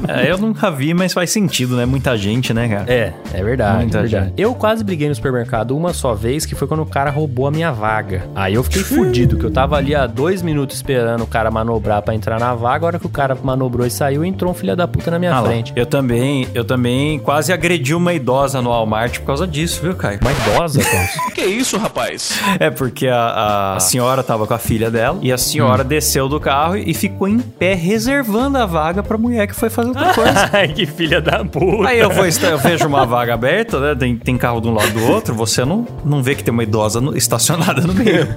[0.08, 1.86] É, eu nunca vi, mas faz sentido, né?
[1.86, 2.86] Muita gente, né, cara?
[2.92, 3.78] É, é verdade.
[3.78, 4.26] Muita é verdade.
[4.30, 4.34] gente.
[4.42, 7.52] Eu quase briguei no supermercado uma só vez, que foi quando o cara roubou a
[7.52, 8.24] minha vaga.
[8.36, 12.02] Aí eu fiquei fudido, que eu tava ali há dois minutos esperando o cara manobrar
[12.02, 12.86] pra entrar na vaga.
[12.86, 15.34] A hora que o cara manobrou e saiu, entrou um filho da puta na minha
[15.34, 15.50] Ah lá.
[15.50, 15.74] frente.
[15.76, 20.20] Eu também, eu também quase agredi uma idosa no Walmart por causa disso, viu, Caio?
[20.22, 21.34] Uma idosa, Klaus.
[21.34, 22.40] Que isso, rapaz?
[22.60, 25.88] É porque a, a- a senhora tava com a filha dela e a senhora Hum.
[25.88, 29.90] desceu do carro e ficou em pé reservando a vaga pra mulher que foi fazer
[29.90, 30.50] outra coisa.
[30.54, 31.88] Ai, que filha da puta.
[31.90, 33.96] Aí eu, vou, eu vejo uma vaga aberta, né?
[33.96, 36.64] Tem, tem carro de um lado do outro, você não, não vê que tem uma
[36.64, 38.28] idosa no- estacionada no meio.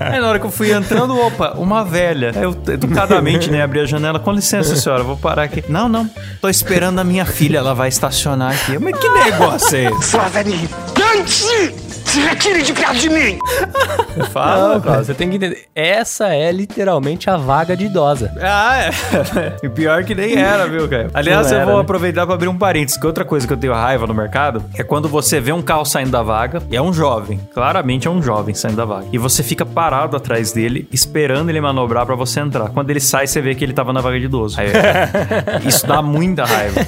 [0.00, 2.32] Aí na hora que eu fui entrando, opa, uma velha.
[2.34, 4.18] Aí eu educadamente, né, abri a janela.
[4.18, 5.64] Com licença, senhora, vou parar aqui.
[5.68, 6.08] Não, não,
[6.40, 8.78] tô esperando a minha filha, ela vai estacionar aqui.
[8.78, 10.10] Mas que negócio é esse?
[10.10, 11.91] Sua velha irritante!
[12.12, 13.38] Se retire de perto de mim!
[14.30, 15.64] Fala, Não, Klaus, você tem que entender.
[15.74, 18.30] Essa é literalmente a vaga de idosa.
[18.38, 18.90] Ah, é.
[19.64, 21.08] E pior que nem era, viu, cara?
[21.14, 21.80] Aliás, Não eu era, vou né?
[21.80, 24.82] aproveitar pra abrir um parênteses, que outra coisa que eu tenho raiva no mercado é
[24.82, 28.20] quando você vê um carro saindo da vaga, e é um jovem, claramente é um
[28.22, 32.40] jovem saindo da vaga, e você fica parado atrás dele, esperando ele manobrar pra você
[32.40, 32.68] entrar.
[32.68, 34.60] Quando ele sai, você vê que ele tava na vaga de idoso.
[34.60, 34.68] Aí,
[35.66, 36.78] isso dá muita raiva.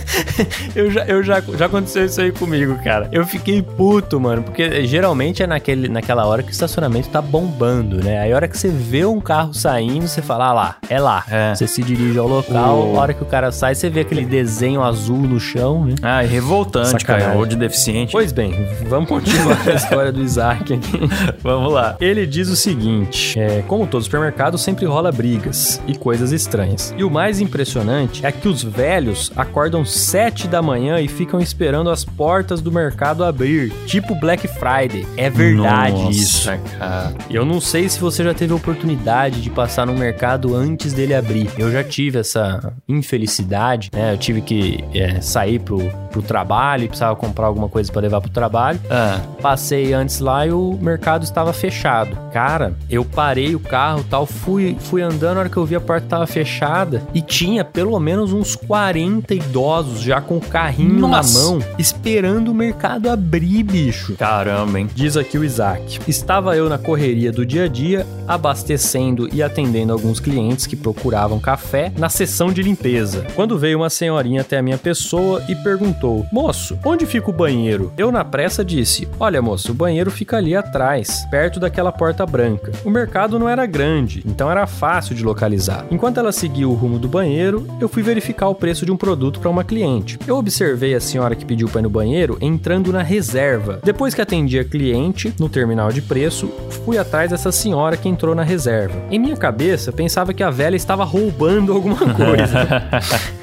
[0.77, 3.09] Eu já, eu já, já aconteceu isso aí comigo, cara.
[3.11, 8.03] Eu fiquei puto, mano, porque geralmente é naquele, naquela hora que o estacionamento tá bombando,
[8.03, 8.21] né?
[8.21, 11.25] Aí a hora que você vê um carro saindo, você fala, ah lá, é lá.
[11.31, 11.55] É.
[11.55, 14.25] Você se dirige ao local, O- a hora que o cara sai, você vê aquele
[14.25, 15.95] desenho azul no chão, né?
[16.03, 17.27] Ah, e revoltante, Sacanagem.
[17.29, 18.13] cara, ou de deficiente.
[18.13, 21.01] Pois bem, vamos continuar a história do Isaac aqui.
[21.43, 21.97] Vamos lá.
[22.01, 26.95] Ele diz o seguinte: é, como todo supermercado, sempre rola brigas e coisas estranhas.
[26.97, 31.91] E o mais impressionante é que os velhos acordam sete da manhã e ficam esperando
[31.91, 34.94] as portas do mercado abrir, tipo Black Friday.
[35.17, 36.59] É verdade Nossa, isso.
[36.79, 37.15] cara.
[37.31, 41.15] Eu não sei se você já teve a oportunidade de passar no mercado antes dele
[41.15, 41.49] abrir.
[41.59, 44.13] Eu já tive essa infelicidade, né?
[44.13, 45.81] Eu tive que é, sair pro,
[46.15, 48.79] pro trabalho precisava comprar alguma coisa para levar pro trabalho.
[48.89, 52.17] Ah, Passei antes lá e o mercado estava fechado.
[52.33, 55.81] Cara, eu parei o carro tal, fui, fui andando, na hora que eu vi a
[55.81, 61.39] porta tava fechada e tinha pelo menos uns 40 idosos já com o carrinho Nossa.
[61.39, 64.15] na mão, esperando o mercado abrir, bicho.
[64.17, 64.89] caramba, hein?
[64.95, 65.99] Diz aqui o Isaac.
[66.07, 71.41] Estava eu na correria do dia a dia, abastecendo e atendendo alguns clientes que procuravam
[71.41, 73.27] café na sessão de limpeza.
[73.35, 77.93] Quando veio uma senhorinha até a minha pessoa e perguntou: Moço, onde fica o banheiro?
[77.97, 82.73] Eu, na pressa, disse: Olha, moço, o banheiro fica ali atrás, perto daquela porta branca.
[82.85, 85.87] O mercado não era grande, então era fácil de localizar.
[85.91, 89.41] Enquanto ela seguia o rumo do banheiro, eu fui verificar o preço de um produto
[89.41, 90.19] para uma cliente.
[90.27, 93.81] Eu observei a senhora que pediu para ir no banheiro entrando na reserva.
[93.83, 96.51] Depois que atendi a cliente no terminal de preço,
[96.85, 98.95] fui atrás dessa senhora que entrou na reserva.
[99.11, 102.85] Em minha cabeça, pensava que a velha estava roubando alguma coisa.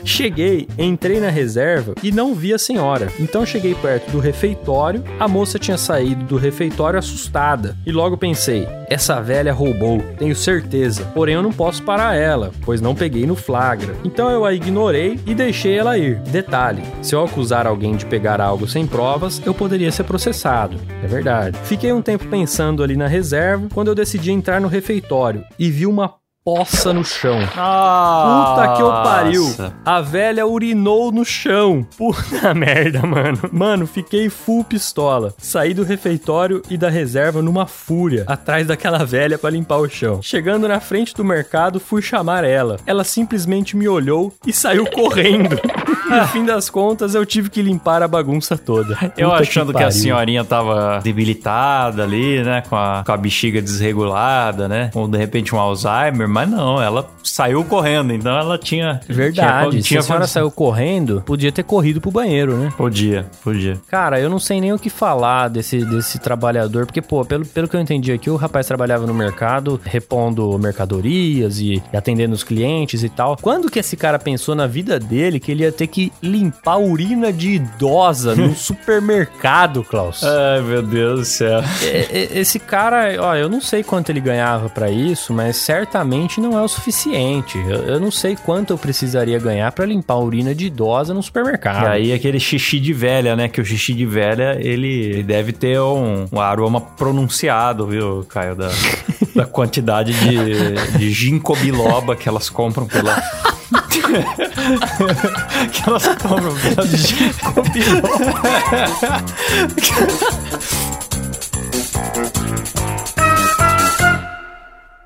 [0.04, 3.12] Cheguei, entrei na reserva e não vi a senhora.
[3.20, 7.76] Então cheguei perto do refeitório, a moça tinha saído do refeitório assustada.
[7.86, 11.06] E logo pensei: essa velha roubou, tenho certeza.
[11.14, 13.96] Porém eu não posso parar ela, pois não peguei no flagra.
[14.04, 16.16] Então eu a ignorei e deixei ela ir.
[16.20, 20.78] Detalhe: se eu acusar alguém de pegar algo sem provas, eu poderia ser processado.
[21.04, 21.58] É verdade.
[21.64, 25.86] Fiquei um tempo pensando ali na reserva quando eu decidi entrar no refeitório e vi
[25.86, 27.40] uma poça no chão.
[27.40, 29.44] Puta que eu pariu.
[29.44, 29.74] Nossa.
[29.86, 31.86] A velha urinou no chão.
[31.98, 33.40] Puta merda, mano.
[33.52, 35.34] Mano, fiquei full pistola.
[35.38, 40.22] Saí do refeitório e da reserva numa fúria, atrás daquela velha pra limpar o chão.
[40.22, 42.78] Chegando na frente do mercado, fui chamar ela.
[42.86, 45.60] Ela simplesmente me olhou e saiu correndo.
[46.12, 48.98] No fim das contas, eu tive que limpar a bagunça toda.
[49.18, 49.92] Eu Puta achando que, a pariu.
[49.92, 52.64] senhorinha tava debilitada ali, né?
[52.70, 54.92] Com a, com a bexiga desregulada, né?
[54.94, 59.00] Ou de repente um Alzheimer, mas não, ela saiu correndo, então ela tinha.
[59.08, 59.70] Verdade.
[59.72, 62.74] Tinha, Se tinha a senhora saiu correndo, podia ter corrido pro banheiro, né?
[62.76, 63.78] Podia, podia.
[63.88, 67.68] Cara, eu não sei nem o que falar desse, desse trabalhador, porque, pô, pelo, pelo
[67.68, 72.44] que eu entendi aqui, o rapaz trabalhava no mercado, repondo mercadorias e, e atendendo os
[72.44, 73.38] clientes e tal.
[73.42, 76.78] Quando que esse cara pensou na vida dele que ele ia ter que limpar a
[76.78, 80.24] urina de idosa no supermercado, Klaus?
[80.24, 81.62] Ai, meu Deus do céu.
[82.34, 86.62] Esse cara, ó, eu não sei quanto ele ganhava pra isso, mas certamente não é
[86.62, 87.58] o suficiente.
[87.58, 91.22] Eu, eu não sei quanto eu precisaria ganhar pra limpar a urina de idosa no
[91.22, 91.84] supermercado.
[91.84, 93.48] E aí aquele xixi de velha, né?
[93.48, 98.56] Que o xixi de velha, ele deve ter um, um aroma pronunciado, viu, Caio?
[98.56, 98.70] Da,
[99.36, 103.16] da quantidade de, de ginkgo biloba que elas compram pela...
[105.72, 106.54] que elas compram
[107.72, 108.10] biloba.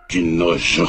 [0.08, 0.88] Que nojo.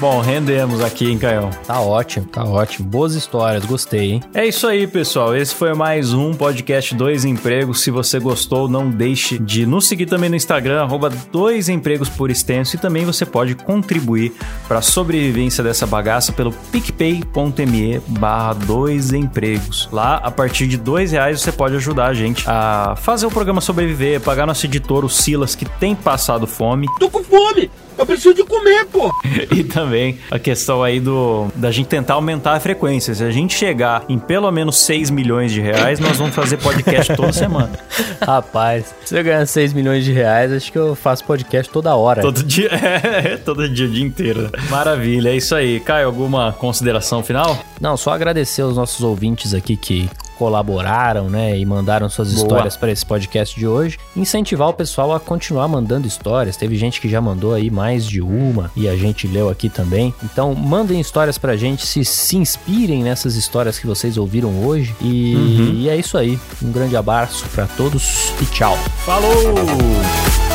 [0.00, 1.50] Bom, rendemos aqui, hein, Caio?
[1.66, 2.88] Tá ótimo, tá ótimo.
[2.88, 4.22] Boas histórias, gostei, hein?
[4.32, 5.34] É isso aí, pessoal.
[5.34, 7.80] Esse foi mais um podcast Dois Empregos.
[7.80, 12.30] Se você gostou, não deixe de nos seguir também no Instagram, arroba Dois Empregos por
[12.30, 12.76] extenso.
[12.76, 14.32] E também você pode contribuir
[14.68, 19.88] para a sobrevivência dessa bagaça pelo picpay.me barra Dois Empregos.
[19.90, 23.60] Lá, a partir de dois reais, você pode ajudar a gente a fazer o programa
[23.60, 26.86] sobreviver, pagar nosso editor, o Silas, que tem passado fome.
[27.00, 27.68] Tô com fome!
[27.98, 29.12] Eu preciso de comer, pô!
[29.54, 33.14] E também a questão aí do da gente tentar aumentar a frequência.
[33.14, 37.14] Se a gente chegar em pelo menos 6 milhões de reais, nós vamos fazer podcast
[37.16, 37.72] toda semana.
[38.20, 42.22] Rapaz, se eu ganhar 6 milhões de reais, acho que eu faço podcast toda hora.
[42.22, 44.50] Todo dia, é, todo dia, o dia inteiro.
[44.70, 45.80] Maravilha, é isso aí.
[45.80, 47.58] Caio, alguma consideração final?
[47.80, 50.08] Não, só agradecer aos nossos ouvintes aqui que
[50.38, 52.42] colaboraram, né, e mandaram suas Boa.
[52.42, 53.98] histórias para esse podcast de hoje.
[54.16, 56.56] Incentivar o pessoal a continuar mandando histórias.
[56.56, 60.14] Teve gente que já mandou aí mais de uma e a gente leu aqui também.
[60.22, 64.94] Então, mandem histórias pra gente, se se inspirem nessas histórias que vocês ouviram hoje.
[65.00, 66.38] E, e é isso aí.
[66.62, 68.76] Um grande abraço pra todos e tchau.
[69.04, 70.47] Falou!